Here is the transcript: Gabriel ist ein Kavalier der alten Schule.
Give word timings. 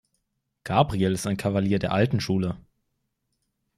Gabriel 0.63 1.11
ist 1.13 1.27
ein 1.27 1.37
Kavalier 1.37 1.77
der 1.77 1.91
alten 1.91 2.19
Schule. 2.19 2.57